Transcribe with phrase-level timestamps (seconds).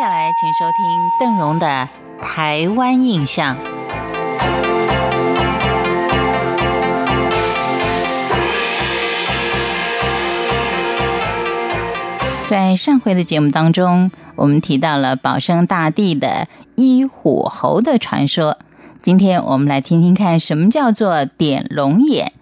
[0.00, 1.86] 接下来，请收听邓荣的
[2.18, 3.54] 《台湾印象》。
[12.48, 18.56] 在上回的节目当中，我们提到了保生大帝的医虎侯的传说。
[19.02, 22.32] 今天我们来听听看，什么叫做点龙眼？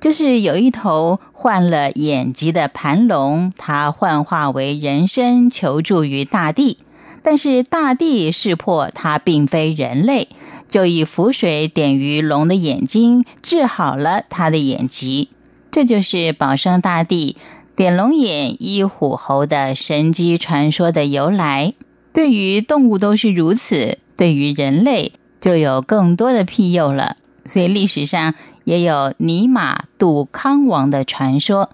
[0.00, 6.78] 就是有一头患了眼疾的盘龙，它幻化为人身，求助于大地。
[7.24, 10.28] 但是大地识破它并非人类，
[10.68, 15.30] 就以符水点于龙的眼睛，治好了它的眼疾。
[15.72, 17.36] 这就是保生大帝。
[17.74, 21.74] 点龙眼医虎侯的神机传说的由来，
[22.12, 27.16] 对于动物都是如此，对于人类就有更多的庇佑了。
[27.46, 31.70] 所以历史上也有尼玛渡康王的传说，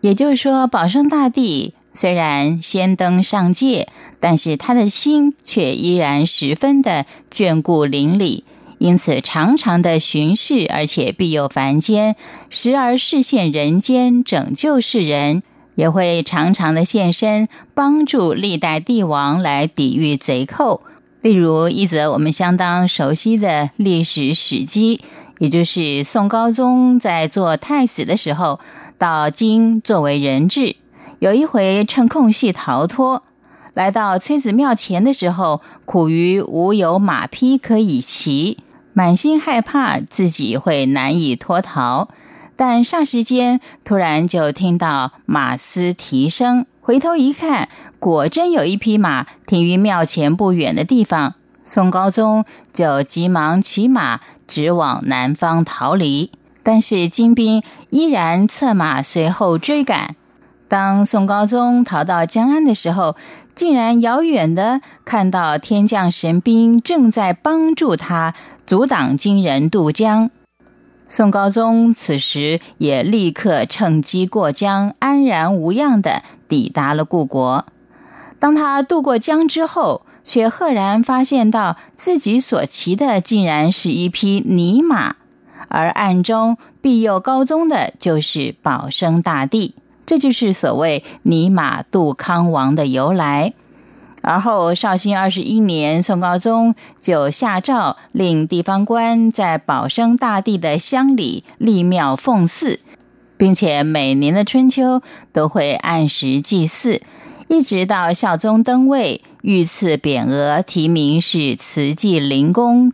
[0.00, 3.88] 也就是说，保生大帝虽然先登上界，
[4.20, 8.44] 但是他的心却依然十分的眷顾邻里。
[8.78, 12.16] 因此，常常的巡视，而且庇佑凡间，
[12.50, 15.40] 时而视现人间，拯救世人；
[15.76, 20.82] 也会常常的现身，帮助历代帝王来抵御贼寇。
[21.22, 25.00] 例如一则我们相当熟悉的历史史记，
[25.38, 28.60] 也就是宋高宗在做太子的时候，
[28.98, 30.76] 到京作为人质，
[31.24, 33.22] 有一回趁空隙逃脱，
[33.72, 38.58] 来到崔子庙前的时候，苦于无有马匹可以骑。
[38.92, 42.08] 满心害怕自己会难以脱逃，
[42.56, 51.36] 但霎时间突然就听到马嘶蹄声，回头一看，果真有一匹马停于庙前不远的地方。
[51.64, 56.30] 宋高宗就急忙骑马直往南方逃离，
[56.62, 60.16] 但是金兵依然策马随后追赶。
[60.66, 63.16] 当宋高宗逃到江安的时候，
[63.54, 68.34] 竟然遥远的看到天降神兵正在帮助他。
[68.66, 70.30] 阻挡金人渡江，
[71.06, 77.66] 宋高宗此时也立刻乘机过江，安然无恙的抵达了故国。
[78.38, 85.16] 当他渡过江之后，却赫然发现到自己所骑的竟然是一匹泥马，
[85.68, 89.74] 而暗中庇佑高宗的就是保生大帝，
[90.06, 93.52] 这就是所谓“尼玛杜康王”的由来。
[94.22, 102.80] 而后，绍兴二十一年，宋高宗就下诏令地方官在保生大帝的乡里立庙奉祀，
[103.36, 107.02] 并且每年的春秋都会按时祭祀，
[107.48, 112.92] 一直到孝宗登位，御赐匾额，题名是慈济灵公，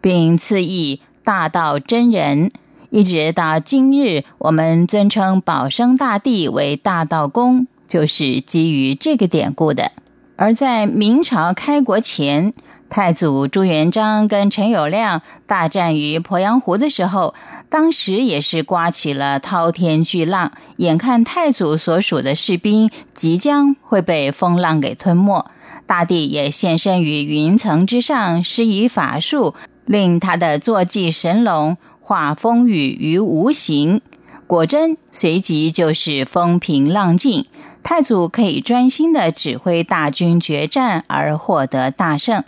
[0.00, 2.50] 并赐意大道真人，
[2.92, 9.92] 一直到今日，我们尊称保生大帝为大道公，就是基于这个典故的。
[10.36, 12.52] 而在明朝开国前，
[12.90, 17.34] 太祖朱元璋跟陈友谅大战于鄱阳湖的时候，
[17.70, 25.46] 当时也是刮起了滔天巨浪，眼看太祖所属的士兵即将会被风浪给吞没，
[25.86, 29.54] 大帝也现身于云层之上，施以法术，
[29.86, 34.02] 令他的坐骑神龙化风雨于无形，
[34.46, 37.46] 果真随即就是风平浪静。
[37.82, 42.44] 太祖可以专心的指挥大军决战而获得大胜，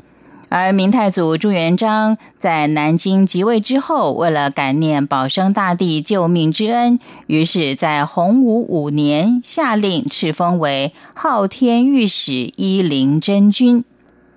[0.48, 13.84] 而明太祖朱元璋在南京即位之后，为了感念保生大帝救命之恩，于是，在洪武五年下令敕封为昊天御史伊灵真君。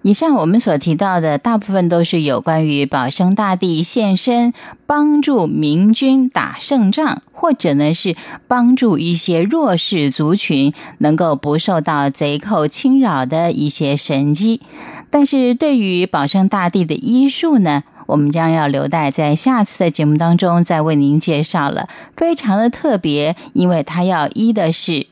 [0.07, 4.53] 以上我们所提到的大部分都是有关于保生大帝现身
[4.85, 8.15] 帮助明军打胜仗，或者呢是
[8.47, 14.61] 帮助一些弱势族群能够不受到贼寇侵扰的一些神迹。
[15.09, 21.89] 但是对于保生大帝的医术呢，我们将要留待在下次的节目当中再为您介绍了。
[22.15, 25.07] 非常的特别，因为他要医的是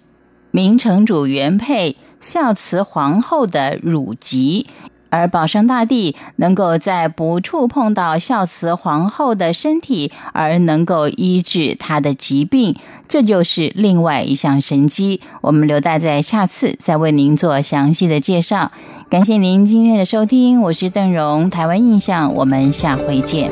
[0.52, 1.98] 明成主原配。
[2.26, 4.66] 孝慈皇后的乳疾，
[5.12, 12.76] 而保生大帝能够在不触碰到孝慈皇后的身体，而能够医治她的疾病，
[13.08, 15.22] 这就是另外一项神机。
[15.42, 18.72] 我们留待在下次再为您做详细的介绍。
[19.08, 23.52] 感谢您今天的收听，我是邓荣，台湾印象，我们下回见。